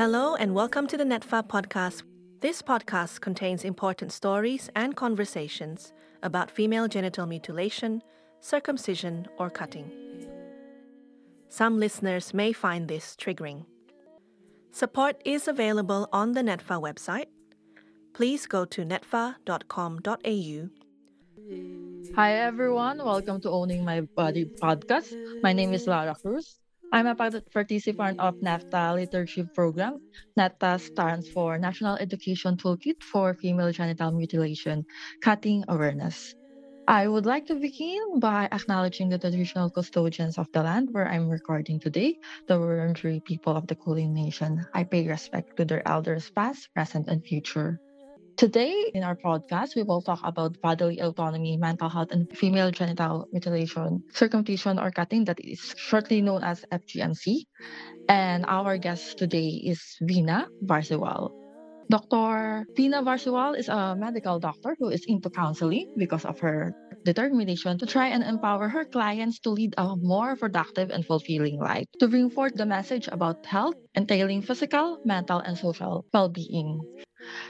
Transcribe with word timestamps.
Hello, 0.00 0.34
and 0.34 0.54
welcome 0.54 0.86
to 0.86 0.96
the 0.96 1.04
NETFA 1.04 1.46
podcast. 1.46 2.04
This 2.40 2.62
podcast 2.62 3.20
contains 3.20 3.66
important 3.66 4.12
stories 4.12 4.70
and 4.74 4.96
conversations 4.96 5.92
about 6.22 6.50
female 6.50 6.88
genital 6.88 7.26
mutilation, 7.26 8.02
circumcision, 8.40 9.26
or 9.36 9.50
cutting. 9.50 9.92
Some 11.50 11.78
listeners 11.78 12.32
may 12.32 12.54
find 12.54 12.88
this 12.88 13.14
triggering. 13.14 13.66
Support 14.72 15.20
is 15.26 15.46
available 15.46 16.08
on 16.14 16.32
the 16.32 16.40
NETFA 16.40 16.80
website. 16.80 17.26
Please 18.14 18.46
go 18.46 18.64
to 18.64 18.86
netfa.com.au. 18.86 20.68
Hi 22.16 22.32
everyone, 22.36 23.04
welcome 23.04 23.38
to 23.42 23.50
Owning 23.50 23.84
My 23.84 24.00
Body 24.00 24.46
podcast. 24.46 25.12
My 25.42 25.52
name 25.52 25.74
is 25.74 25.86
Lara 25.86 26.14
Cruz. 26.14 26.59
I'm 26.92 27.06
a 27.06 27.14
participant 27.14 28.18
of 28.18 28.34
NETFA 28.42 28.96
Leadership 28.96 29.54
Program. 29.54 30.00
NETFA 30.36 30.80
stands 30.80 31.30
for 31.30 31.56
National 31.56 31.94
Education 31.96 32.56
Toolkit 32.56 33.04
for 33.04 33.32
Female 33.34 33.70
Genital 33.70 34.10
Mutilation, 34.10 34.84
Cutting 35.22 35.64
Awareness. 35.68 36.34
I 36.88 37.06
would 37.06 37.26
like 37.26 37.46
to 37.46 37.54
begin 37.54 38.18
by 38.18 38.48
acknowledging 38.50 39.08
the 39.08 39.18
traditional 39.18 39.70
custodians 39.70 40.36
of 40.36 40.50
the 40.50 40.64
land 40.64 40.88
where 40.90 41.06
I'm 41.06 41.28
recording 41.28 41.78
today, 41.78 42.18
the 42.48 42.58
Wurundjeri 42.58 43.24
people 43.24 43.56
of 43.56 43.68
the 43.68 43.76
Kulin 43.76 44.12
Nation. 44.12 44.66
I 44.74 44.82
pay 44.82 45.06
respect 45.06 45.56
to 45.58 45.64
their 45.64 45.86
elders 45.86 46.28
past, 46.30 46.74
present, 46.74 47.06
and 47.06 47.22
future. 47.24 47.78
Today, 48.40 48.72
in 48.94 49.04
our 49.04 49.16
podcast, 49.20 49.76
we 49.76 49.82
will 49.82 50.00
talk 50.00 50.20
about 50.24 50.56
bodily 50.62 50.98
autonomy, 50.98 51.58
mental 51.58 51.90
health, 51.90 52.08
and 52.10 52.24
female 52.32 52.70
genital 52.70 53.28
mutilation, 53.32 54.02
circumcision, 54.14 54.78
or 54.78 54.90
cutting, 54.90 55.26
that 55.26 55.36
is 55.44 55.60
shortly 55.76 56.22
known 56.22 56.42
as 56.42 56.64
FGMC. 56.72 57.44
And 58.08 58.46
our 58.48 58.78
guest 58.78 59.18
today 59.18 59.60
is 59.60 59.84
Veena 60.00 60.48
Barsiwal. 60.64 61.36
Dr. 61.90 62.64
Veena 62.72 63.04
Barsiwal 63.04 63.58
is 63.58 63.68
a 63.68 63.94
medical 63.94 64.40
doctor 64.40 64.74
who 64.80 64.88
is 64.88 65.04
into 65.06 65.28
counseling 65.28 65.92
because 65.98 66.24
of 66.24 66.40
her 66.40 66.72
determination 67.04 67.76
to 67.76 67.84
try 67.84 68.08
and 68.08 68.24
empower 68.24 68.70
her 68.70 68.86
clients 68.86 69.38
to 69.40 69.50
lead 69.50 69.74
a 69.76 69.96
more 69.96 70.34
productive 70.34 70.88
and 70.88 71.04
fulfilling 71.04 71.60
life, 71.60 71.84
to 71.98 72.08
bring 72.08 72.30
forth 72.30 72.54
the 72.54 72.64
message 72.64 73.06
about 73.12 73.44
health, 73.44 73.76
entailing 73.94 74.40
physical, 74.40 74.96
mental, 75.04 75.40
and 75.40 75.58
social 75.58 76.06
well 76.14 76.30
being. 76.30 76.80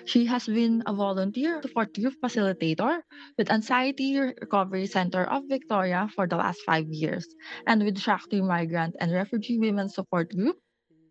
She 0.04 0.26
has 0.26 0.46
been 0.46 0.82
a 0.86 0.92
volunteer 0.92 1.62
youth 1.96 2.16
facilitator 2.22 3.02
with 3.38 3.50
Anxiety 3.50 4.18
Recovery 4.18 4.86
Center 4.86 5.24
of 5.24 5.44
Victoria 5.48 6.08
for 6.14 6.26
the 6.26 6.36
last 6.36 6.60
five 6.66 6.86
years, 6.88 7.26
and 7.66 7.82
with 7.82 7.98
Shakti 7.98 8.40
Migrant 8.40 8.96
and 9.00 9.12
Refugee 9.12 9.58
Women 9.58 9.88
Support 9.88 10.36
Group, 10.36 10.56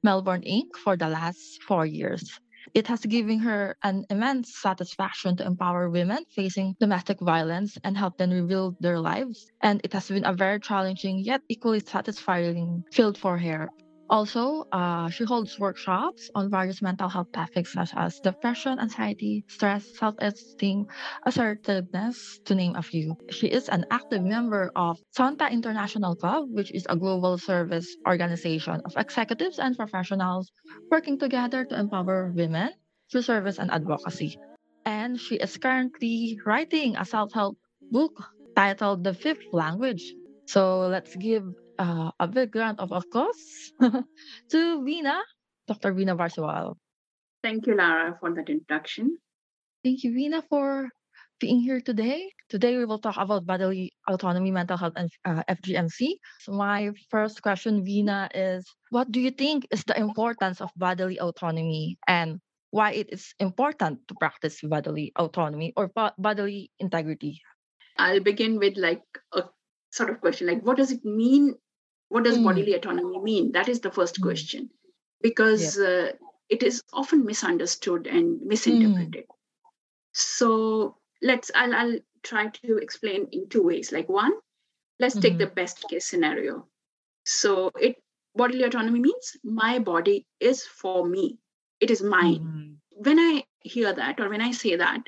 Melbourne 0.03 0.43
Inc., 0.43 0.75
for 0.83 0.95
the 0.95 1.09
last 1.09 1.61
four 1.63 1.85
years. 1.85 2.39
It 2.73 2.87
has 2.87 3.01
given 3.05 3.39
her 3.39 3.75
an 3.83 4.05
immense 4.09 4.59
satisfaction 4.61 5.37
to 5.37 5.45
empower 5.45 5.89
women 5.89 6.25
facing 6.35 6.75
domestic 6.79 7.19
violence 7.21 7.77
and 7.83 7.97
help 7.97 8.17
them 8.17 8.31
rebuild 8.31 8.75
their 8.79 8.99
lives. 8.99 9.47
And 9.61 9.81
it 9.83 9.93
has 9.93 10.07
been 10.09 10.25
a 10.25 10.33
very 10.33 10.59
challenging 10.59 11.19
yet 11.19 11.41
equally 11.49 11.79
satisfying 11.79 12.83
field 12.91 13.17
for 13.17 13.37
her. 13.37 13.69
Also, 14.09 14.65
uh, 14.71 15.07
she 15.09 15.23
holds 15.23 15.59
workshops 15.59 16.31
on 16.33 16.49
various 16.49 16.81
mental 16.81 17.07
health 17.07 17.31
topics 17.31 17.73
such 17.73 17.91
as 17.95 18.19
depression, 18.19 18.79
anxiety, 18.79 19.45
stress, 19.47 19.85
self 19.97 20.15
esteem, 20.17 20.87
assertiveness, 21.25 22.39
to 22.45 22.55
name 22.55 22.75
a 22.75 22.81
few. 22.81 23.15
She 23.29 23.47
is 23.47 23.69
an 23.69 23.85
active 23.91 24.23
member 24.23 24.71
of 24.75 24.97
Zonta 25.15 25.51
International 25.51 26.15
Club, 26.15 26.49
which 26.49 26.71
is 26.71 26.87
a 26.89 26.95
global 26.95 27.37
service 27.37 27.95
organization 28.07 28.81
of 28.83 28.97
executives 28.97 29.59
and 29.59 29.77
professionals 29.77 30.51
working 30.89 31.19
together 31.19 31.63
to 31.65 31.79
empower 31.79 32.31
women 32.35 32.71
through 33.11 33.21
service 33.21 33.59
and 33.59 33.69
advocacy. 33.69 34.39
And 34.85 35.19
she 35.19 35.35
is 35.35 35.57
currently 35.57 36.39
writing 36.45 36.95
a 36.97 37.05
self 37.05 37.31
help 37.33 37.57
book 37.91 38.17
titled 38.55 39.03
The 39.03 39.13
Fifth 39.13 39.53
Language. 39.53 40.15
So 40.47 40.87
let's 40.87 41.15
give 41.15 41.45
uh, 41.79 42.11
a 42.19 42.27
big 42.27 42.53
round 42.55 42.79
of 42.79 42.91
applause 42.91 43.71
to 44.51 44.59
Veena, 44.83 45.23
Dr. 45.67 45.93
Veena 45.95 46.15
Barsiwal. 46.15 46.75
Thank 47.41 47.65
you, 47.67 47.75
Lara, 47.75 48.17
for 48.19 48.35
that 48.35 48.49
introduction. 48.49 49.17
Thank 49.83 50.03
you, 50.03 50.11
Veena, 50.11 50.43
for 50.49 50.89
being 51.39 51.61
here 51.61 51.79
today. 51.79 52.31
Today, 52.49 52.77
we 52.77 52.83
will 52.83 52.99
talk 52.99 53.15
about 53.15 53.45
bodily 53.45 53.93
autonomy, 54.09 54.51
mental 54.51 54.75
health, 54.75 54.93
and 54.97 55.09
uh, 55.23 55.43
FGMC. 55.47 56.19
So, 56.41 56.51
my 56.51 56.91
first 57.09 57.41
question, 57.41 57.85
Veena, 57.85 58.27
is 58.35 58.67
what 58.89 59.09
do 59.11 59.21
you 59.21 59.31
think 59.31 59.65
is 59.71 59.83
the 59.85 59.97
importance 59.97 60.59
of 60.59 60.69
bodily 60.75 61.19
autonomy 61.19 61.97
and 62.07 62.39
why 62.71 62.91
it 62.91 63.07
is 63.09 63.33
important 63.39 63.99
to 64.09 64.15
practice 64.19 64.59
bodily 64.61 65.13
autonomy 65.17 65.71
or 65.77 65.87
bo- 65.87 66.11
bodily 66.17 66.71
integrity? 66.79 67.39
I'll 67.97 68.19
begin 68.19 68.59
with 68.59 68.75
like 68.77 69.03
a 69.33 69.43
sort 69.91 70.09
of 70.09 70.19
question 70.19 70.47
like, 70.47 70.61
what 70.63 70.77
does 70.77 70.91
it 70.91 71.03
mean 71.05 71.55
what 72.09 72.23
does 72.25 72.37
mm. 72.37 72.43
bodily 72.43 72.73
autonomy 72.73 73.19
mean? 73.19 73.51
That 73.53 73.69
is 73.69 73.79
the 73.79 73.91
first 73.91 74.19
mm. 74.19 74.23
question, 74.23 74.69
because 75.21 75.77
yeah. 75.77 75.85
uh, 75.85 76.11
it 76.49 76.63
is 76.63 76.83
often 76.91 77.25
misunderstood 77.25 78.07
and 78.07 78.41
misinterpreted. 78.41 79.25
Mm. 79.25 79.35
So 80.13 80.97
let's 81.21 81.51
I'll, 81.55 81.73
I'll 81.73 81.99
try 82.23 82.47
to 82.47 82.77
explain 82.77 83.27
in 83.31 83.47
two 83.47 83.63
ways. 83.63 83.91
Like 83.91 84.09
one, 84.09 84.33
let's 84.99 85.15
mm-hmm. 85.15 85.21
take 85.21 85.37
the 85.37 85.47
best 85.47 85.87
case 85.89 86.05
scenario. 86.07 86.67
So 87.25 87.71
it 87.79 87.95
bodily 88.35 88.63
autonomy 88.63 88.99
means 88.99 89.37
my 89.43 89.79
body 89.79 90.25
is 90.39 90.63
for 90.65 91.07
me. 91.07 91.37
It 91.79 91.91
is 91.91 92.01
mine. 92.01 92.39
Mm-hmm. 92.39 92.73
When 93.03 93.19
I 93.19 93.43
hear 93.61 93.93
that 93.93 94.19
or 94.19 94.29
when 94.29 94.41
I 94.41 94.51
say 94.51 94.75
that, 94.75 95.01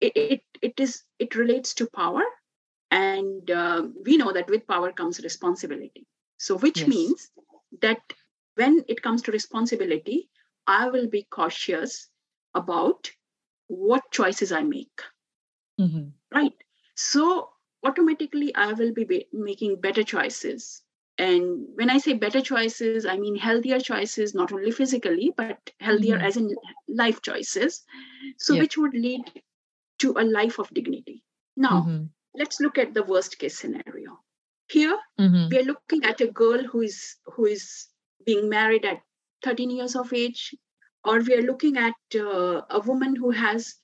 it 0.00 0.12
it, 0.16 0.40
it 0.62 0.80
is 0.80 1.02
it 1.18 1.36
relates 1.36 1.74
to 1.74 1.88
power, 1.94 2.24
and 2.90 3.50
uh, 3.50 3.86
we 4.04 4.16
know 4.16 4.32
that 4.32 4.48
with 4.48 4.66
power 4.66 4.92
comes 4.92 5.20
responsibility. 5.20 6.06
So, 6.38 6.58
which 6.58 6.80
yes. 6.80 6.88
means 6.88 7.30
that 7.80 8.00
when 8.54 8.84
it 8.88 9.02
comes 9.02 9.22
to 9.22 9.32
responsibility, 9.32 10.28
I 10.66 10.88
will 10.88 11.08
be 11.08 11.26
cautious 11.30 12.08
about 12.54 13.10
what 13.68 14.10
choices 14.10 14.52
I 14.52 14.62
make. 14.62 15.00
Mm-hmm. 15.80 16.08
Right. 16.34 16.54
So, 16.94 17.50
automatically, 17.84 18.54
I 18.54 18.72
will 18.72 18.92
be, 18.92 19.04
be 19.04 19.26
making 19.32 19.80
better 19.80 20.02
choices. 20.02 20.82
And 21.18 21.66
when 21.74 21.88
I 21.88 21.98
say 21.98 22.12
better 22.12 22.42
choices, 22.42 23.06
I 23.06 23.16
mean 23.16 23.36
healthier 23.36 23.80
choices, 23.80 24.34
not 24.34 24.52
only 24.52 24.70
physically, 24.70 25.32
but 25.34 25.70
healthier 25.80 26.16
mm-hmm. 26.16 26.26
as 26.26 26.36
in 26.36 26.54
life 26.88 27.22
choices. 27.22 27.84
So, 28.38 28.58
which 28.58 28.76
would 28.76 28.94
lead 28.94 29.22
to 29.98 30.12
a 30.18 30.24
life 30.24 30.58
of 30.58 30.68
dignity. 30.74 31.22
Now, 31.56 31.82
mm-hmm. 31.82 32.04
let's 32.34 32.60
look 32.60 32.76
at 32.76 32.92
the 32.92 33.02
worst 33.02 33.38
case 33.38 33.58
scenario. 33.58 34.18
Here, 34.68 34.98
mm-hmm. 35.18 35.48
we 35.50 35.58
are 35.58 35.64
looking 35.64 36.04
at 36.04 36.20
a 36.20 36.26
girl 36.26 36.62
who 36.62 36.82
is 36.82 37.16
who 37.24 37.46
is 37.46 37.86
being 38.24 38.48
married 38.48 38.84
at 38.84 39.00
13 39.42 39.70
years 39.70 39.94
of 39.94 40.12
age, 40.12 40.54
or 41.04 41.20
we 41.20 41.34
are 41.34 41.42
looking 41.42 41.76
at 41.76 41.94
uh, 42.14 42.62
a 42.70 42.80
woman 42.80 43.14
who 43.14 43.30
has, 43.30 43.74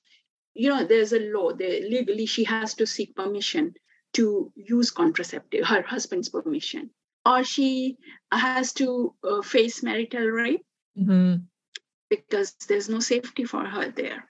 you 0.55 0.69
know, 0.69 0.85
there's 0.85 1.13
a 1.13 1.21
law. 1.21 1.53
There, 1.53 1.81
legally, 1.81 2.27
she 2.27 2.45
has 2.45 2.75
to 2.75 2.87
seek 2.87 3.15
permission 3.15 3.75
to 4.15 4.53
use 4.57 4.91
contraceptive, 4.91 5.67
her 5.67 5.83
husband's 5.83 6.29
permission, 6.29 6.91
or 7.25 7.45
she 7.45 7.97
has 8.33 8.73
to 8.75 9.15
uh, 9.23 9.43
face 9.43 9.83
marital 9.83 10.27
rape 10.27 10.65
mm-hmm. 10.99 11.37
because 12.11 12.55
there's 12.69 12.89
no 12.89 13.01
safety 13.01 13.45
for 13.45 13.65
her 13.65 13.91
there 13.91 14.27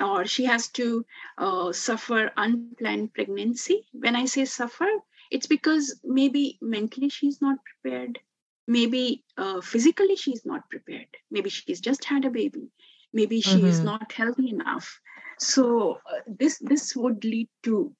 or 0.00 0.26
she 0.26 0.44
has 0.44 0.68
to 0.68 1.04
uh, 1.38 1.72
suffer 1.72 2.30
unplanned 2.36 3.12
pregnancy. 3.12 3.86
When 3.92 4.16
I 4.16 4.24
say 4.24 4.44
suffer, 4.44 4.88
it's 5.30 5.46
because 5.46 6.00
maybe 6.04 6.58
mentally 6.60 7.08
she's 7.08 7.40
not 7.40 7.58
prepared 7.64 8.18
maybe 8.66 9.24
uh, 9.36 9.60
physically 9.60 10.16
she's 10.16 10.44
not 10.44 10.68
prepared 10.70 11.08
maybe 11.30 11.50
she's 11.50 11.80
just 11.80 12.04
had 12.04 12.24
a 12.24 12.30
baby 12.30 12.68
maybe 13.12 13.40
she 13.40 13.56
mm-hmm. 13.56 13.66
is 13.66 13.80
not 13.80 14.12
healthy 14.12 14.50
enough 14.50 15.00
so 15.38 15.98
uh, 16.12 16.20
this 16.26 16.58
this 16.58 16.94
would 16.94 17.24
lead 17.24 17.48
to 17.62 17.92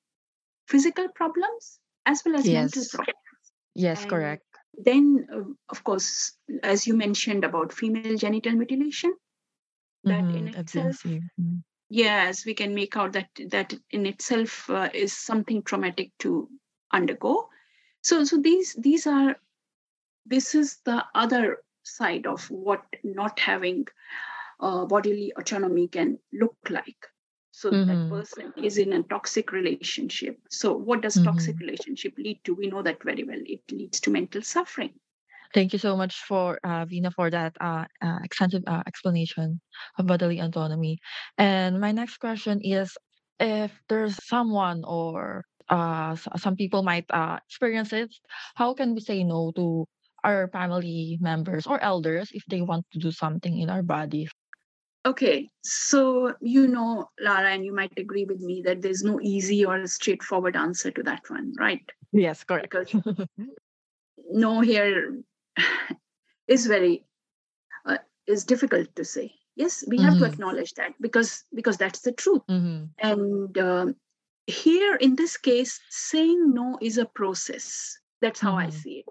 physical 0.69 1.09
problems 1.15 1.79
as 2.06 2.23
well 2.25 2.37
as 2.37 2.47
yes. 2.47 2.77
mental 2.77 2.91
problems 2.93 3.53
yes 3.75 4.03
and 4.03 4.11
correct 4.11 4.44
then 4.85 5.27
uh, 5.35 5.43
of 5.69 5.82
course 5.85 6.37
as 6.62 6.87
you 6.87 6.94
mentioned 6.94 7.44
about 7.44 7.73
female 7.73 8.17
genital 8.17 8.53
mutilation 8.53 9.12
that 10.05 10.23
mm-hmm. 10.23 10.37
in 10.37 10.55
itself 10.55 11.03
mm-hmm. 11.03 11.56
yes 11.88 12.47
we 12.47 12.55
can 12.55 12.75
make 12.75 12.97
out 12.97 13.12
that 13.12 13.29
that 13.49 13.75
in 13.91 14.06
itself 14.06 14.71
uh, 14.71 14.88
is 14.94 15.12
something 15.12 15.62
traumatic 15.62 16.11
to 16.19 16.49
undergo 16.93 17.49
so 18.03 18.25
so 18.25 18.39
these 18.39 18.75
these 18.75 19.07
are 19.07 19.37
this 20.27 20.55
is 20.55 20.79
the 20.85 21.05
other 21.15 21.59
side 21.83 22.27
of 22.27 22.51
what 22.51 22.83
not 23.03 23.39
having 23.39 23.87
uh, 24.61 24.85
bodily 24.85 25.33
autonomy 25.39 25.89
can 25.89 26.19
look 26.33 26.57
like 26.69 27.07
so 27.51 27.71
mm-hmm. 27.71 27.89
that 27.89 28.11
person 28.11 28.53
is 28.57 28.79
in 28.79 28.93
a 28.93 29.03
toxic 29.05 29.53
relationship 29.53 30.39
so 30.49 30.73
what 30.73 31.01
does 31.01 31.17
mm-hmm. 31.17 31.25
toxic 31.25 31.59
relationship 31.59 32.13
lead 32.19 32.39
to 32.45 32.55
we 32.55 32.67
know 32.67 32.83
that 32.83 33.03
very 33.03 33.25
well 33.25 33.41
it 33.47 33.61
leads 33.73 34.01
to 34.01 34.11
mental 34.11 34.43
suffering 34.43 34.93
Thank 35.53 35.73
you 35.73 35.81
so 35.81 35.97
much 35.97 36.15
for 36.23 36.61
uh, 36.63 36.87
Veena 36.87 37.13
for 37.13 37.29
that 37.31 37.57
uh, 37.61 37.85
uh, 38.01 38.19
extensive 38.23 38.63
uh, 38.69 38.85
explanation 38.87 39.61
of 39.99 40.07
bodily 40.07 40.39
autonomy. 40.39 41.01
And 41.39 41.81
my 41.81 41.91
next 41.91 42.19
question 42.19 42.61
is, 42.63 42.97
if 43.41 43.73
there's 43.89 44.15
someone 44.25 44.85
or 44.87 45.45
uh, 45.70 46.17
some 46.37 46.56
people 46.56 46.82
might 46.82 47.06
uh, 47.11 47.38
experience 47.46 47.93
it, 47.93 48.11
how 48.56 48.75
can 48.75 48.94
we 48.94 49.00
say 49.00 49.25
no 49.25 49.52
to 49.56 49.87
our 50.25 50.49
family 50.49 51.19
members 51.20 51.67
or 51.67 51.81
elders 51.82 52.31
if 52.32 52.44
they 52.49 52.62
want 52.62 52.87
to 52.93 52.99
do 52.99 53.12
something 53.12 53.58
in 53.58 53.70
our 53.70 53.82
body? 53.82 54.28
Okay, 55.06 55.49
so 55.62 56.34
you 56.40 56.67
know, 56.69 57.08
Lara, 57.20 57.50
and 57.52 57.64
you 57.64 57.75
might 57.75 57.93
agree 57.96 58.25
with 58.25 58.40
me 58.40 58.62
that 58.67 58.82
there's 58.82 59.02
no 59.02 59.20
easy 59.20 59.64
or 59.64 59.87
straightforward 59.87 60.56
answer 60.56 60.90
to 60.90 61.02
that 61.05 61.22
one, 61.28 61.52
right? 61.58 61.82
Yes, 62.12 62.44
correct. 62.44 62.70
Because 62.70 62.94
no 64.31 64.61
here 64.61 65.22
is 66.49 66.67
very 66.67 67.05
uh, 67.87 67.99
is 68.26 68.44
difficult 68.44 68.94
to 68.96 69.05
say. 69.05 69.32
Yes, 69.56 69.84
we 69.88 69.99
have 70.00 70.17
to 70.19 70.25
Mhm. 70.25 70.32
acknowledge 70.32 70.72
that 70.75 70.93
because 71.00 71.44
because 71.55 71.76
that's 71.78 72.00
the 72.00 72.12
truth. 72.12 72.43
hmm 72.49 72.84
And 72.99 73.56
um, 73.58 73.96
here, 74.47 74.97
in 74.97 75.17
this 75.17 75.37
case, 75.37 75.81
saying 75.89 76.53
no 76.55 76.79
is 76.81 76.99
a 76.99 77.07
process. 77.07 77.99
That's 78.21 78.41
how 78.41 78.57
I 78.57 78.69
Mhm. 78.69 78.73
see 78.73 78.99
it. 79.01 79.09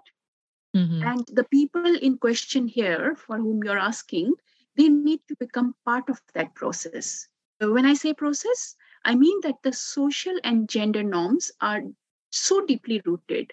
hmm 0.74 1.10
And 1.10 1.26
the 1.32 1.44
people 1.44 1.94
in 1.96 2.16
question 2.18 2.66
here, 2.68 3.14
for 3.16 3.36
whom 3.38 3.62
you're 3.62 3.78
asking, 3.78 4.34
they 4.76 4.88
need 4.88 5.20
to 5.28 5.36
become 5.36 5.74
part 5.84 6.08
of 6.08 6.20
that 6.34 6.54
process. 6.54 7.28
When 7.58 7.84
I 7.84 7.94
say 7.94 8.14
process, 8.14 8.76
I 9.04 9.14
mean 9.14 9.40
that 9.42 9.62
the 9.62 9.72
social 9.72 10.38
and 10.44 10.68
gender 10.68 11.02
norms 11.02 11.50
are 11.60 11.82
so 12.30 12.64
deeply 12.64 13.00
rooted 13.04 13.52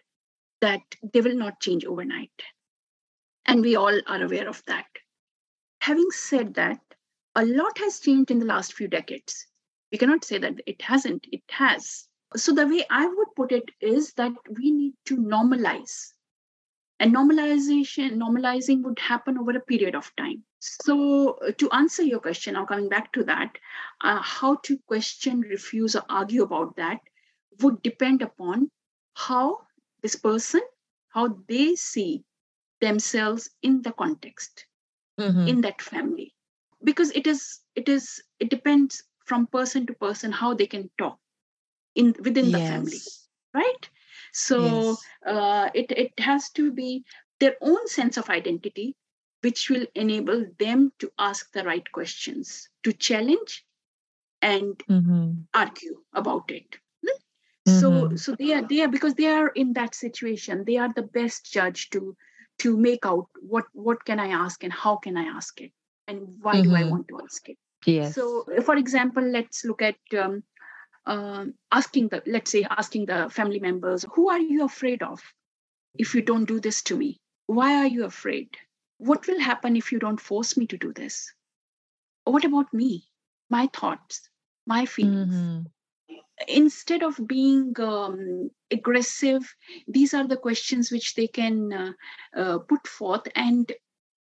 that 0.61 0.81
they 1.03 1.21
will 1.21 1.35
not 1.35 1.59
change 1.61 1.85
overnight. 1.85 2.43
And 3.45 3.61
we 3.61 3.75
all 3.75 3.99
are 4.05 4.21
aware 4.23 4.47
of 4.47 4.63
that. 4.65 4.85
Having 5.81 6.11
said 6.11 6.53
that, 6.53 6.79
a 7.35 7.45
lot 7.45 7.79
has 7.79 7.99
changed 7.99 8.31
in 8.31 8.39
the 8.39 8.45
last 8.45 8.73
few 8.73 8.87
decades. 8.87 9.47
We 9.91 9.97
cannot 9.97 10.23
say 10.25 10.37
that 10.39 10.61
it 10.65 10.81
hasn't, 10.81 11.27
it 11.31 11.43
has. 11.49 12.07
So, 12.35 12.53
the 12.53 12.67
way 12.67 12.85
I 12.89 13.05
would 13.07 13.35
put 13.35 13.51
it 13.51 13.69
is 13.81 14.13
that 14.13 14.33
we 14.49 14.71
need 14.71 14.93
to 15.05 15.17
normalize. 15.17 16.13
And 16.99 17.13
normalization 17.13 18.13
normalizing 18.17 18.83
would 18.83 18.99
happen 18.99 19.37
over 19.37 19.51
a 19.51 19.59
period 19.61 19.95
of 19.95 20.15
time. 20.15 20.43
So 20.59 21.31
uh, 21.39 21.51
to 21.57 21.69
answer 21.71 22.03
your 22.03 22.19
question 22.19 22.53
now 22.53 22.65
coming 22.65 22.89
back 22.89 23.11
to 23.13 23.23
that 23.25 23.57
uh, 24.01 24.21
how 24.21 24.55
to 24.63 24.77
question 24.87 25.41
refuse 25.41 25.95
or 25.95 26.03
argue 26.09 26.43
about 26.43 26.75
that 26.77 26.99
would 27.61 27.81
depend 27.81 28.21
upon 28.21 28.71
how 29.13 29.67
this 30.01 30.15
person 30.15 30.61
how 31.09 31.37
they 31.47 31.75
see 31.75 32.23
themselves 32.81 33.49
in 33.61 33.81
the 33.81 33.91
context 33.93 34.65
hmm 35.17 35.47
in 35.47 35.61
that 35.61 35.81
family. 35.81 36.33
Because 36.83 37.11
it 37.11 37.27
is 37.27 37.61
it 37.75 37.89
is 37.89 38.21
it 38.39 38.49
depends 38.49 39.03
from 39.27 39.47
person 39.47 39.85
to 39.87 39.93
person 39.93 40.31
how 40.31 40.53
they 40.55 40.67
can 40.67 40.89
talk 40.97 41.19
in 41.95 42.15
within 42.23 42.51
the 42.51 42.59
family 42.59 43.03
right? 43.53 43.89
So 44.33 44.57
Yes. 44.57 45.11
uh, 45.25 45.69
it, 45.73 45.91
it 45.91 46.19
has 46.19 46.49
to 46.51 46.71
be 46.71 47.03
their 47.39 47.55
own 47.61 47.87
sense 47.87 48.17
of 48.17 48.29
identity 48.29 48.95
which 49.41 49.69
will 49.69 49.87
enable 49.95 50.45
them 50.59 50.91
to 50.99 51.11
ask 51.19 51.51
the 51.53 51.63
right 51.63 51.91
questions 51.91 52.69
to 52.83 52.93
challenge 52.93 53.65
and 54.41 54.83
hmm 54.87 55.47
argue 55.53 56.03
about 56.13 56.49
it 56.51 56.77
Hmm? 57.05 57.17
so 57.63 58.09
hmm 58.09 58.15
so 58.15 58.33
they 58.39 58.53
are 58.53 58.61
they 58.67 58.81
are 58.81 58.87
because 58.89 59.15
they 59.15 59.27
are 59.27 59.49
in 59.49 59.73
that 59.73 59.95
situation 59.95 60.63
they 60.65 60.77
are 60.77 60.91
the 60.93 61.03
best 61.19 61.51
judge 61.51 61.89
to 61.91 62.15
to 62.59 62.77
make 62.77 63.05
out 63.05 63.27
what 63.41 63.65
what 63.73 64.05
can 64.05 64.19
i 64.19 64.27
ask 64.27 64.63
and 64.63 64.73
how 64.73 64.95
can 64.97 65.17
i 65.17 65.23
ask 65.23 65.61
it 65.61 65.71
and 66.07 66.21
why 66.41 66.61
do 66.61 66.73
i 66.75 66.83
hmm 66.83 66.93
want 66.93 67.07
to 67.07 67.19
ask 67.23 67.49
it 67.49 67.57
Yes. 67.87 68.15
so 68.15 68.45
for 68.63 68.75
example 68.75 69.23
let's 69.23 69.63
look 69.63 69.81
at 69.81 69.95
um, 70.17 70.43
um, 71.05 71.53
asking 71.71 72.09
the 72.09 72.21
let's 72.25 72.51
say 72.51 72.65
asking 72.69 73.05
the 73.05 73.29
family 73.29 73.59
members 73.59 74.05
who 74.13 74.29
are 74.29 74.39
you 74.39 74.65
afraid 74.65 75.01
of 75.01 75.21
if 75.97 76.13
you 76.13 76.21
don't 76.21 76.45
do 76.45 76.59
this 76.59 76.83
to 76.83 76.95
me? 76.95 77.19
Why 77.47 77.75
are 77.77 77.87
you 77.87 78.03
afraid? 78.03 78.49
What 78.97 79.25
will 79.25 79.39
happen 79.39 79.75
if 79.77 79.91
you 79.91 79.99
don't 79.99 80.19
force 80.19 80.57
me 80.57 80.67
to 80.67 80.77
do 80.77 80.91
this? 80.93 81.33
What 82.25 82.43
about 82.43 82.73
me? 82.73 83.05
My 83.49 83.67
thoughts 83.73 84.29
my 84.65 84.85
feelings. 84.85 85.33
Hmm 85.33 85.61
instead 86.47 87.03
of 87.03 87.19
being 87.27 87.73
um, 87.79 88.49
aggressive 88.71 89.55
these 89.87 90.13
are 90.13 90.27
the 90.27 90.37
questions 90.37 90.91
which 90.91 91.15
they 91.15 91.27
can 91.27 91.73
uh, 91.73 91.91
uh, 92.39 92.59
put 92.59 92.85
forth 92.87 93.27
and 93.35 93.71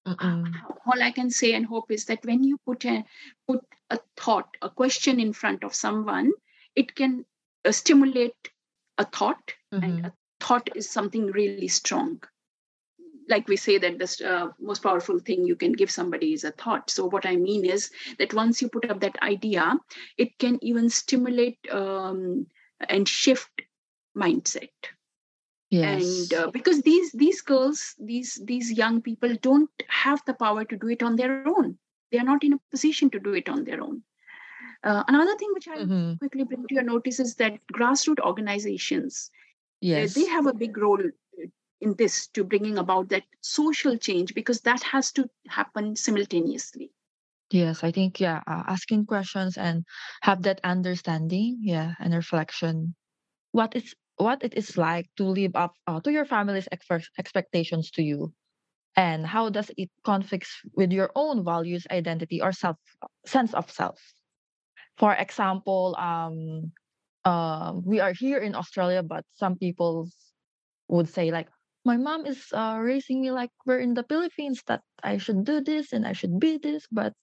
Mm-mm. 0.07 0.61
all 0.85 1.01
i 1.03 1.11
can 1.11 1.29
say 1.29 1.53
and 1.53 1.65
hope 1.65 1.91
is 1.91 2.05
that 2.05 2.23
when 2.25 2.43
you 2.43 2.57
put 2.65 2.85
a 2.85 3.03
put 3.47 3.61
a 3.89 3.99
thought 4.17 4.55
a 4.61 4.69
question 4.69 5.19
in 5.19 5.33
front 5.33 5.63
of 5.63 5.73
someone 5.75 6.31
it 6.75 6.95
can 6.95 7.25
uh, 7.65 7.71
stimulate 7.71 8.49
a 8.97 9.05
thought 9.05 9.53
and 9.81 9.99
Mhm. 9.99 10.05
a 10.05 10.13
thought 10.39 10.69
is 10.75 10.89
something 10.89 11.27
really 11.31 11.61
strong 11.61 12.11
like 13.21 13.41
we 13.41 13.49
say 13.49 13.77
that 13.77 13.97
the 13.99 14.29
uh, 14.29 14.47
most 14.59 14.81
powerful 14.83 15.19
thing 15.19 15.45
you 15.45 15.55
can 15.55 15.71
give 15.73 15.89
somebody 15.91 16.33
is 16.33 16.43
a 16.43 16.51
thought 16.51 16.89
so 16.89 17.05
what 17.07 17.25
i 17.25 17.35
mean 17.35 17.65
is 17.65 17.89
that 18.19 18.33
once 18.33 18.61
you 18.61 18.69
put 18.69 18.89
up 18.89 18.99
that 19.01 19.17
idea 19.21 19.75
it 20.17 20.37
can 20.39 20.57
even 20.61 20.89
stimulate 20.89 21.59
um, 21.71 22.47
and 22.89 23.07
shift 23.07 23.61
mindset 24.17 24.71
Yes. 25.71 26.31
and 26.33 26.33
uh, 26.33 26.49
because 26.51 26.81
these 26.81 27.11
these 27.13 27.41
girls 27.41 27.95
these 27.99 28.39
these 28.45 28.71
young 28.73 29.01
people 29.01 29.35
don't 29.41 29.69
have 29.89 30.21
the 30.25 30.33
power 30.33 30.65
to 30.65 30.77
do 30.77 30.89
it 30.89 31.03
on 31.03 31.15
their 31.17 31.31
own 31.33 31.61
they 31.97 32.05
are 32.05 32.11
not 32.13 32.29
in 32.29 32.39
a 32.39 32.45
position 32.71 32.95
to 32.97 33.05
do 33.07 33.19
it 33.21 33.37
on 33.37 33.53
their 33.53 33.69
own 33.71 34.03
uh, 34.83 35.03
another 35.07 35.35
thing 35.35 35.49
which 35.53 35.67
i 35.67 35.77
Mhm. 35.77 36.19
quickly 36.19 36.43
bring 36.43 36.65
to 36.67 36.73
your 36.75 36.83
notice 36.83 37.19
is 37.19 37.35
that 37.35 37.59
grassroots 37.73 38.25
organizations 38.31 39.31
uh, 39.95 40.07
Yes. 40.07 40.13
they 40.13 40.25
have 40.25 40.45
a 40.47 40.53
big 40.63 40.77
role 40.77 40.99
uh, 41.01 41.47
in 41.81 41.95
this 41.97 42.27
to 42.27 42.43
bringing 42.43 42.77
about 42.77 43.09
that 43.09 43.23
social 43.41 43.97
change 43.97 44.33
because 44.35 44.61
that 44.61 44.83
has 44.93 45.11
to 45.11 45.29
happen 45.47 45.95
simultaneously 45.95 46.91
Yes, 47.51 47.83
I 47.83 47.91
think 47.91 48.19
yeah, 48.19 48.41
uh, 48.47 48.63
asking 48.67 49.05
questions 49.05 49.57
and 49.57 49.85
have 50.23 50.43
that 50.43 50.59
understanding, 50.63 51.59
yeah, 51.61 51.95
and 51.99 52.13
reflection. 52.13 52.95
What 53.51 53.75
is 53.75 53.95
what 54.21 54.43
it 54.43 54.53
is 54.55 54.77
like 54.77 55.09
to 55.17 55.25
live 55.25 55.55
up 55.55 55.73
uh, 55.87 55.99
to 56.01 56.11
your 56.11 56.25
family's 56.25 56.67
ex- 56.71 57.09
expectations 57.17 57.91
to 57.91 58.03
you, 58.03 58.33
and 58.95 59.25
how 59.25 59.49
does 59.49 59.71
it 59.77 59.89
conflicts 60.03 60.61
with 60.75 60.91
your 60.91 61.11
own 61.15 61.43
values, 61.43 61.87
identity, 61.91 62.41
or 62.41 62.51
self 62.51 62.77
sense 63.25 63.53
of 63.53 63.71
self? 63.71 63.99
For 64.97 65.13
example, 65.15 65.95
um, 65.97 66.71
uh, 67.25 67.73
we 67.83 67.99
are 67.99 68.13
here 68.13 68.39
in 68.39 68.55
Australia, 68.55 69.03
but 69.03 69.25
some 69.33 69.57
people 69.57 70.09
would 70.87 71.09
say 71.09 71.31
like, 71.31 71.47
my 71.85 71.97
mom 71.97 72.25
is 72.25 72.45
uh, 72.53 72.77
raising 72.79 73.21
me 73.21 73.31
like 73.31 73.49
we're 73.65 73.79
in 73.79 73.95
the 73.95 74.05
Philippines 74.07 74.61
that 74.67 74.81
I 75.03 75.17
should 75.17 75.43
do 75.45 75.61
this 75.61 75.93
and 75.93 76.05
I 76.05 76.13
should 76.13 76.39
be 76.39 76.57
this, 76.57 76.85
but 76.91 77.13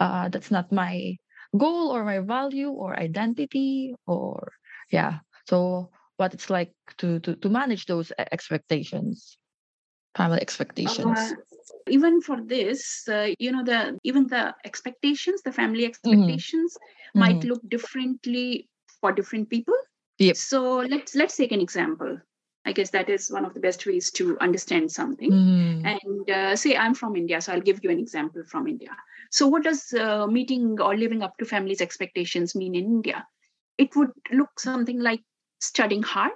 uh, 0.00 0.28
that's 0.28 0.50
not 0.50 0.72
my 0.72 1.16
goal 1.56 1.94
or 1.94 2.04
my 2.04 2.18
value 2.18 2.70
or 2.70 2.98
identity 2.98 3.94
or 4.06 4.52
yeah. 4.90 5.20
So 5.48 5.90
what 6.22 6.34
it's 6.34 6.62
like 6.62 6.74
to 6.98 7.20
to 7.20 7.36
to 7.36 7.60
manage 7.60 7.86
those 7.86 8.12
e- 8.20 8.24
expectations, 8.32 9.38
family 10.16 10.40
uh, 10.86 11.30
expectations. 11.32 11.34
even 11.88 12.20
for 12.20 12.38
this 12.42 13.08
uh, 13.08 13.28
you 13.38 13.52
know 13.52 13.64
the 13.64 13.98
even 14.04 14.26
the 14.28 14.54
expectations 14.64 15.42
the 15.42 15.52
family 15.52 15.86
hmm 16.04 16.34
expectations 16.34 16.78
might 17.14 17.42
hmm 17.42 17.44
look 17.44 17.60
differently 17.68 18.68
for 19.00 19.12
different 19.12 19.50
people. 19.50 19.74
Yep. 20.18 20.36
so 20.36 20.76
let's 20.92 21.14
let's 21.14 21.36
take 21.36 21.52
an 21.52 21.60
example. 21.60 22.18
I 22.66 22.72
guess 22.72 22.90
that 22.90 23.08
is 23.10 23.30
one 23.30 23.44
of 23.44 23.54
the 23.54 23.60
best 23.60 23.86
ways 23.86 24.10
to 24.12 24.38
understand 24.40 24.92
something. 24.92 25.32
Hmm 25.32 25.92
and 25.92 26.30
uh, 26.30 26.56
say 26.56 26.76
i'm 26.76 26.94
from 26.94 27.16
india 27.16 27.40
so 27.40 27.52
i'll 27.52 27.66
give 27.68 27.80
you 27.84 27.90
an 27.90 27.98
example 28.00 28.42
from 28.52 28.66
india. 28.72 28.92
So 29.30 29.46
what 29.48 29.64
does 29.64 29.92
uh, 30.04 30.26
meeting 30.26 30.80
or 30.80 30.96
living 30.96 31.22
up 31.22 31.36
to 31.38 31.44
families 31.52 31.80
expectations 31.86 32.54
mean 32.60 32.74
in 32.74 32.84
india? 32.96 33.26
It 33.78 33.96
would 33.96 34.12
look 34.40 34.60
something 34.66 34.98
like 35.08 35.22
studying 35.62 36.02
hard 36.02 36.32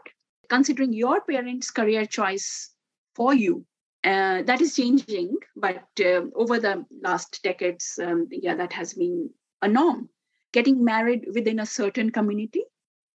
considering 0.48 0.92
your 0.92 1.20
parents 1.20 1.70
career 1.70 2.06
choice 2.06 2.70
for 3.14 3.34
you. 3.34 3.64
Uh, 4.04 4.42
that 4.42 4.60
is 4.60 4.76
changing 4.76 5.36
but 5.56 5.88
um 6.06 6.30
over 6.36 6.60
the 6.60 6.84
last 7.02 7.42
decades 7.42 7.98
um, 8.00 8.28
yeah 8.30 8.54
that 8.54 8.72
has 8.72 8.94
been 8.94 9.30
a 9.62 9.68
norm. 9.68 10.08
Getting 10.52 10.84
married 10.84 11.26
within 11.34 11.60
a 11.60 11.66
certain 11.66 12.10
community 12.10 12.62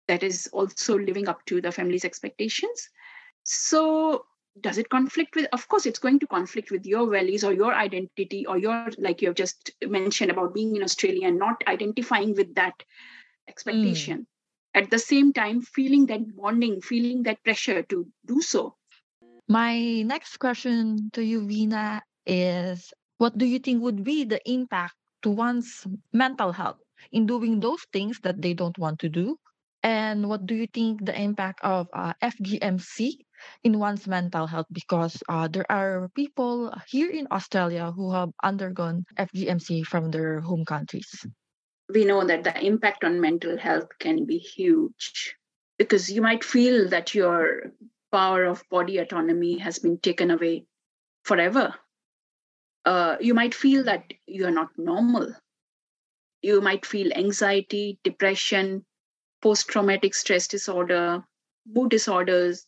that 0.08 0.22
is 0.22 0.48
also 0.52 0.98
living 0.98 1.28
up 1.28 1.44
to 1.46 1.60
the 1.60 1.70
family's 1.70 2.04
expectations. 2.04 2.88
So 3.44 4.24
does 4.60 4.78
it 4.78 4.88
conflict 4.88 5.36
with 5.36 5.46
of 5.52 5.68
course 5.68 5.86
it's 5.86 6.00
going 6.00 6.18
to 6.18 6.26
conflict 6.26 6.72
with 6.72 6.84
your 6.84 7.08
values 7.08 7.44
or 7.44 7.52
your 7.52 7.72
identity 7.72 8.44
or 8.46 8.58
your 8.58 8.88
like 8.98 9.22
you 9.22 9.28
have 9.28 9.36
just 9.36 9.70
mentioned 9.86 10.30
about 10.32 10.52
being 10.52 10.74
in 10.74 10.82
australia 10.82 11.28
and 11.28 11.38
not 11.38 11.62
identifying 11.68 12.34
with 12.34 12.52
that 12.56 12.74
Mm. 14.20 14.26
At 14.74 14.90
the 14.90 14.98
same 14.98 15.32
time 15.32 15.62
feeling 15.62 16.06
that 16.06 16.34
bonding 16.36 16.80
feeling 16.80 17.22
that 17.24 17.42
pressure 17.44 17.82
to 17.84 18.06
do 18.26 18.40
so 18.42 18.76
My 19.48 20.02
next 20.02 20.38
question 20.38 21.10
to 21.12 21.22
you, 21.22 21.42
Veena, 21.42 22.00
is 22.24 22.92
what 23.18 23.36
do 23.36 23.44
you 23.44 23.58
think 23.58 23.82
would 23.82 24.02
be 24.02 24.24
the 24.24 24.40
impact 24.48 24.94
to 25.22 25.30
one's 25.30 25.86
mental 26.12 26.52
health 26.52 26.78
in 27.12 27.26
doing 27.26 27.60
those 27.60 27.84
things 27.92 28.20
that 28.22 28.40
they 28.40 28.54
don't 28.54 28.78
want 28.78 28.98
to 29.00 29.08
do? 29.10 29.36
And 29.82 30.28
what 30.28 30.46
do 30.46 30.54
you 30.54 30.66
think 30.66 31.04
the 31.04 31.18
impact 31.20 31.60
of 31.62 31.88
uh, 31.92 32.14
FGMC 32.22 33.18
in 33.64 33.78
one's 33.78 34.06
mental 34.06 34.46
health? 34.46 34.66
Because 34.72 35.22
uh, 35.28 35.48
there 35.48 35.70
are 35.70 36.08
people 36.14 36.72
here 36.88 37.10
in 37.10 37.26
Australia 37.30 37.90
who 37.92 38.12
have 38.12 38.30
undergone 38.42 39.04
FGMC 39.18 39.82
from 39.84 40.10
their 40.10 40.40
home 40.40 40.64
countries. 40.64 41.26
We 41.92 42.04
know 42.06 42.24
that 42.24 42.44
the 42.44 42.58
impact 42.64 43.04
on 43.04 43.20
mental 43.20 43.58
health 43.58 43.88
can 43.98 44.24
be 44.24 44.38
huge 44.38 45.36
because 45.76 46.10
you 46.10 46.22
might 46.22 46.44
feel 46.44 46.88
that 46.88 47.14
your 47.14 47.72
power 48.12 48.44
of 48.44 48.68
body 48.70 48.98
autonomy 48.98 49.58
has 49.58 49.78
been 49.78 49.98
taken 49.98 50.30
away 50.30 50.66
forever. 51.24 51.74
Uh, 52.84 53.16
you 53.20 53.34
might 53.34 53.54
feel 53.54 53.84
that 53.84 54.12
you 54.26 54.46
are 54.46 54.50
not 54.50 54.70
normal. 54.78 55.34
You 56.42 56.60
might 56.60 56.86
feel 56.86 57.12
anxiety, 57.12 57.98
depression, 58.04 58.84
post 59.42 59.68
traumatic 59.68 60.14
stress 60.14 60.48
disorder, 60.48 61.24
mood 61.66 61.90
disorders, 61.90 62.66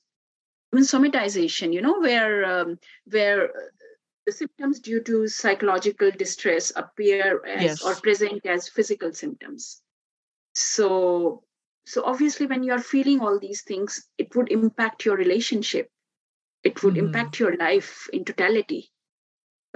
even 0.73 0.85
somatization, 0.85 1.73
you 1.73 1.83
know, 1.83 2.01
where, 2.01 2.45
um, 2.45 2.79
where 3.07 3.51
the 4.27 4.33
symptoms 4.33 4.81
due 4.81 5.01
to 5.03 5.27
psychological 5.29 6.11
distress 6.11 6.73
appear 6.77 7.45
as 7.45 7.63
yes. 7.63 7.83
or 7.83 7.95
present 7.97 8.45
as 8.47 8.69
physical 8.69 9.13
symptoms. 9.13 9.83
So 10.55 11.43
so 11.85 12.05
obviously 12.05 12.47
when 12.47 12.63
you 12.63 12.73
are 12.73 12.79
feeling 12.81 13.21
all 13.21 13.39
these 13.39 13.63
things 13.63 14.07
it 14.19 14.35
would 14.35 14.51
impact 14.51 15.05
your 15.05 15.17
relationship 15.17 15.91
it 16.63 16.83
would 16.83 16.95
mm-hmm. 16.95 17.07
impact 17.07 17.41
your 17.41 17.57
life 17.57 18.09
in 18.13 18.25
totality 18.25 18.91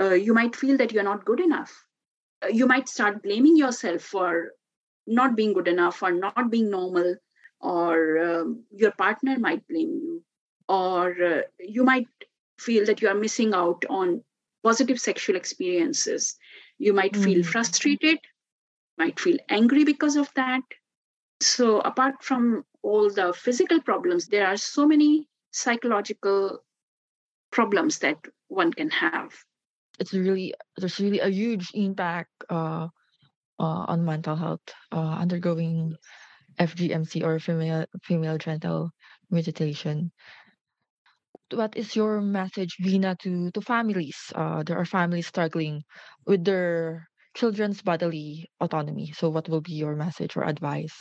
uh, 0.01 0.15
you 0.15 0.35
might 0.35 0.55
feel 0.55 0.77
that 0.77 0.93
you're 0.93 1.03
not 1.03 1.25
good 1.25 1.41
enough 1.41 1.85
uh, 2.45 2.49
you 2.49 2.67
might 2.67 2.89
start 2.89 3.23
blaming 3.23 3.57
yourself 3.57 4.03
for 4.03 4.53
not 5.07 5.37
being 5.37 5.53
good 5.53 5.69
enough 5.69 6.03
or 6.03 6.13
not 6.13 6.51
being 6.51 6.71
normal 6.71 7.17
or 7.61 8.19
um, 8.19 8.65
your 8.71 8.93
partner 8.93 9.39
might 9.39 9.67
blame 9.69 10.01
you 10.03 10.23
or 10.69 11.23
uh, 11.23 11.41
you 11.59 11.85
might 11.85 12.09
feel 12.59 12.85
that 12.87 13.03
you 13.03 13.09
are 13.09 13.15
missing 13.15 13.55
out 13.55 13.85
on 13.89 14.23
positive 14.69 15.01
sexual 15.09 15.37
experiences 15.43 16.37
you 16.79 16.93
might 16.93 17.13
mm-hmm. 17.13 17.29
feel 17.29 17.45
frustrated 17.53 18.19
might 18.99 19.21
feel 19.21 19.39
angry 19.61 19.85
because 19.93 20.17
of 20.17 20.29
that 20.35 20.77
so, 21.41 21.81
apart 21.81 22.23
from 22.23 22.65
all 22.83 23.11
the 23.11 23.33
physical 23.35 23.81
problems, 23.81 24.29
there 24.29 24.47
are 24.47 24.57
so 24.57 24.87
many 24.87 25.29
psychological 25.51 26.65
problems 27.53 27.99
that 27.99 28.19
one 28.49 28.73
can 28.73 28.91
have. 28.91 29.33
It's 29.99 30.13
really 30.13 30.55
there's 30.77 31.01
really 31.01 31.21
a 31.21 31.29
huge 31.29 31.71
impact 31.75 32.31
uh, 32.49 32.89
uh, 33.59 33.85
on 33.89 34.05
mental 34.05 34.37
health 34.37 34.65
uh, 34.93 35.17
undergoing 35.21 35.97
FGMC 36.59 37.23
or 37.25 37.39
female 37.39 37.87
female 38.03 38.39
genital 38.39 38.91
mutilation. 39.31 40.13
What 41.53 41.77
is 41.77 41.95
your 41.95 42.21
message, 42.21 42.77
Veena, 42.83 43.19
to 43.21 43.51
to 43.53 43.61
families? 43.61 44.17
Uh, 44.35 44.63
there 44.63 44.79
are 44.79 44.85
families 44.85 45.29
struggling 45.29 45.83
with 46.27 46.45
their 46.45 47.09
children's 47.35 47.83
bodily 47.83 48.51
autonomy. 48.61 49.13
So, 49.13 49.29
what 49.31 49.49
will 49.49 49.61
be 49.61 49.73
your 49.73 49.95
message 49.95 50.37
or 50.37 50.45
advice? 50.45 50.95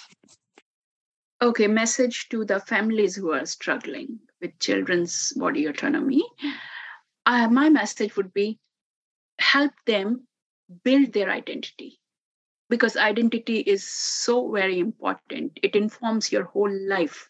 Okay, 1.41 1.67
message 1.67 2.29
to 2.29 2.45
the 2.45 2.59
families 2.59 3.15
who 3.15 3.31
are 3.31 3.45
struggling 3.45 4.19
with 4.41 4.57
children's 4.59 5.33
body 5.33 5.65
autonomy. 5.65 6.23
Uh, 7.25 7.47
my 7.49 7.69
message 7.69 8.15
would 8.15 8.33
be 8.33 8.59
help 9.39 9.71
them 9.85 10.27
build 10.83 11.13
their 11.13 11.29
identity 11.29 11.99
because 12.69 12.97
identity 12.97 13.59
is 13.59 13.83
so 13.83 14.51
very 14.51 14.79
important 14.79 15.59
it 15.61 15.75
informs 15.75 16.31
your 16.31 16.45
whole 16.45 16.71
life 16.87 17.29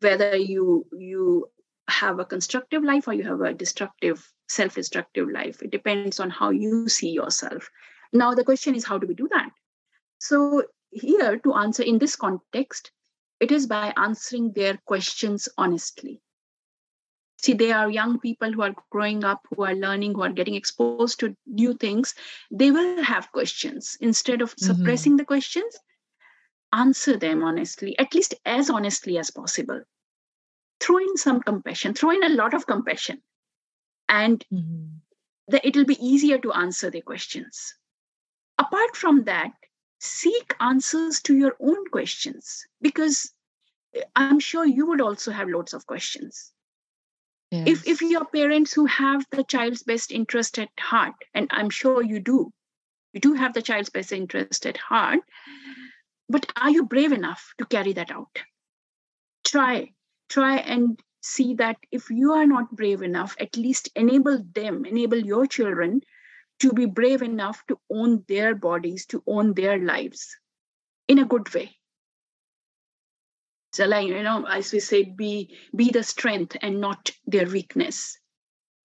whether 0.00 0.36
you 0.36 0.86
you 0.96 1.48
have 1.88 2.18
a 2.18 2.24
constructive 2.24 2.84
life 2.84 3.08
or 3.08 3.14
you 3.14 3.24
have 3.24 3.40
a 3.40 3.54
destructive 3.54 4.32
self-destructive 4.48 5.28
life 5.28 5.62
it 5.62 5.70
depends 5.70 6.20
on 6.20 6.30
how 6.30 6.50
you 6.50 6.88
see 6.88 7.10
yourself 7.10 7.70
now, 8.12 8.34
the 8.34 8.44
question 8.44 8.74
is, 8.74 8.84
how 8.84 8.98
do 8.98 9.06
we 9.06 9.14
do 9.14 9.28
that? 9.28 9.50
So, 10.18 10.64
here 10.90 11.38
to 11.38 11.54
answer 11.54 11.82
in 11.82 11.98
this 11.98 12.16
context, 12.16 12.90
it 13.40 13.52
is 13.52 13.66
by 13.66 13.92
answering 13.96 14.52
their 14.52 14.78
questions 14.86 15.48
honestly. 15.58 16.20
See, 17.40 17.52
they 17.52 17.70
are 17.70 17.88
young 17.88 18.18
people 18.18 18.50
who 18.50 18.62
are 18.62 18.74
growing 18.90 19.22
up, 19.22 19.46
who 19.54 19.64
are 19.64 19.74
learning, 19.74 20.14
who 20.14 20.22
are 20.22 20.32
getting 20.32 20.54
exposed 20.54 21.20
to 21.20 21.36
new 21.46 21.74
things. 21.74 22.14
They 22.50 22.72
will 22.72 23.02
have 23.02 23.30
questions. 23.30 23.96
Instead 24.00 24.42
of 24.42 24.56
mm-hmm. 24.56 24.74
suppressing 24.74 25.16
the 25.16 25.24
questions, 25.24 25.76
answer 26.72 27.16
them 27.16 27.44
honestly, 27.44 27.96
at 27.98 28.12
least 28.14 28.34
as 28.44 28.70
honestly 28.70 29.18
as 29.18 29.30
possible. 29.30 29.82
Throw 30.88 30.96
in 30.96 31.16
some 31.18 31.42
compassion, 31.42 31.92
throw 31.92 32.10
in 32.10 32.24
a 32.24 32.30
lot 32.30 32.54
of 32.54 32.66
compassion, 32.66 33.20
and 34.08 34.42
mm-hmm. 34.50 34.86
the, 35.48 35.66
it'll 35.66 35.84
be 35.84 36.04
easier 36.04 36.38
to 36.38 36.52
answer 36.52 36.90
their 36.90 37.02
questions 37.02 37.74
apart 38.58 38.96
from 38.96 39.24
that, 39.24 39.52
seek 40.00 40.54
answers 40.60 41.20
to 41.22 41.36
your 41.36 41.56
own 41.60 41.86
questions 41.90 42.66
because 42.82 43.32
I'm 44.14 44.40
sure 44.40 44.66
you 44.66 44.86
would 44.86 45.00
also 45.00 45.30
have 45.30 45.48
loads 45.48 45.74
of 45.74 45.86
questions. 45.86 46.52
Yes. 47.50 47.68
If, 47.68 47.88
if 47.88 48.02
your 48.02 48.26
parents 48.26 48.74
who 48.74 48.84
have 48.86 49.24
the 49.30 49.44
child's 49.44 49.82
best 49.82 50.12
interest 50.12 50.58
at 50.58 50.68
heart, 50.78 51.14
and 51.34 51.48
I'm 51.50 51.70
sure 51.70 52.02
you 52.02 52.20
do, 52.20 52.52
you 53.14 53.20
do 53.20 53.32
have 53.34 53.54
the 53.54 53.62
child's 53.62 53.88
best 53.88 54.12
interest 54.12 54.66
at 54.66 54.76
heart, 54.76 55.20
but 56.28 56.52
are 56.60 56.70
you 56.70 56.84
brave 56.84 57.12
enough 57.12 57.54
to 57.58 57.64
carry 57.64 57.94
that 57.94 58.10
out? 58.10 58.42
Try, 59.46 59.92
try 60.28 60.56
and 60.58 61.00
see 61.20 61.54
that 61.54 61.76
if 61.90 62.10
you 62.10 62.32
are 62.32 62.46
not 62.46 62.74
brave 62.74 63.02
enough, 63.02 63.36
at 63.40 63.56
least 63.56 63.90
enable 63.96 64.42
them, 64.52 64.84
enable 64.84 65.18
your 65.18 65.46
children 65.46 66.00
to 66.60 66.72
be 66.72 66.86
brave 66.86 67.22
enough 67.22 67.64
to 67.68 67.78
own 67.90 68.24
their 68.28 68.54
bodies, 68.54 69.06
to 69.06 69.22
own 69.26 69.54
their 69.54 69.78
lives 69.78 70.36
in 71.06 71.18
a 71.18 71.24
good 71.24 71.52
way. 71.54 71.76
So, 73.72 73.86
like, 73.86 74.08
you 74.08 74.22
know, 74.22 74.44
as 74.46 74.72
we 74.72 74.80
say, 74.80 75.04
be 75.04 75.56
be 75.76 75.90
the 75.90 76.02
strength 76.02 76.56
and 76.62 76.80
not 76.80 77.10
their 77.26 77.46
weakness. 77.46 78.18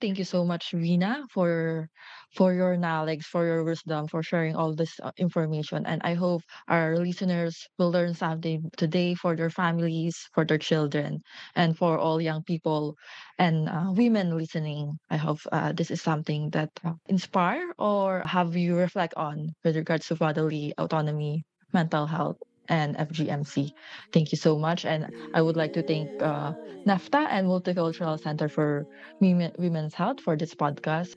Thank 0.03 0.19
you 0.19 0.25
so 0.25 0.43
much, 0.45 0.71
Veena, 0.73 1.23
for 1.31 1.87
for 2.35 2.53
your 2.53 2.75
knowledge, 2.77 3.23
for 3.25 3.45
your 3.45 3.63
wisdom, 3.63 4.07
for 4.07 4.21
sharing 4.21 4.55
all 4.55 4.75
this 4.75 4.99
uh, 5.01 5.11
information. 5.17 5.85
And 5.87 6.01
I 6.03 6.13
hope 6.13 6.43
our 6.67 6.97
listeners 6.99 7.55
will 7.79 7.89
learn 7.91 8.13
something 8.13 8.69
today 8.77 9.15
for 9.15 9.35
their 9.35 9.49
families, 9.49 10.27
for 10.35 10.43
their 10.45 10.59
children, 10.59 11.23
and 11.55 11.77
for 11.77 11.97
all 11.97 12.19
young 12.21 12.43
people 12.43 12.97
and 13.39 13.69
uh, 13.69 13.89
women 13.95 14.37
listening. 14.37 14.99
I 15.09 15.17
hope 15.17 15.39
uh, 15.51 15.71
this 15.73 15.89
is 15.89 16.01
something 16.03 16.49
that 16.51 16.69
uh, 16.83 16.93
inspire 17.07 17.71
or 17.79 18.21
have 18.27 18.55
you 18.57 18.75
reflect 18.77 19.13
on 19.17 19.55
with 19.63 19.77
regards 19.77 20.07
to 20.09 20.15
bodily 20.15 20.73
autonomy, 20.77 21.45
mental 21.73 22.05
health, 22.07 22.37
and 22.69 22.95
FGMC. 22.97 23.73
Thank 24.11 24.31
you 24.31 24.37
so 24.37 24.57
much. 24.57 24.85
And 24.85 25.11
I 25.33 25.41
would 25.41 25.55
like 25.55 25.73
to 25.73 25.83
thank 25.83 26.09
uh, 26.21 26.53
NETFA 26.85 27.27
and 27.29 27.47
Multicultural 27.47 28.21
Center 28.21 28.47
for 28.49 28.85
Women's 29.19 29.93
Health 29.93 30.19
for 30.21 30.37
this 30.37 30.55
podcast. 30.55 31.15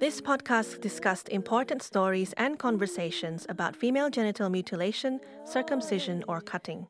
This 0.00 0.20
podcast 0.20 0.80
discussed 0.80 1.28
important 1.28 1.82
stories 1.82 2.32
and 2.36 2.58
conversations 2.58 3.46
about 3.48 3.76
female 3.76 4.10
genital 4.10 4.50
mutilation, 4.50 5.20
circumcision, 5.44 6.24
or 6.26 6.40
cutting. 6.40 6.88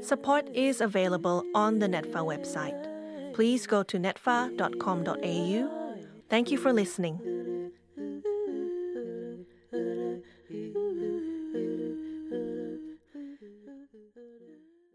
Support 0.00 0.48
is 0.54 0.80
available 0.80 1.44
on 1.54 1.80
the 1.80 1.88
NETFA 1.88 2.24
website. 2.24 3.34
Please 3.34 3.66
go 3.66 3.82
to 3.82 3.98
netfa.com.au. 3.98 5.68
Thank 6.28 6.50
you 6.52 6.58
for 6.58 6.72
listening. 6.72 7.39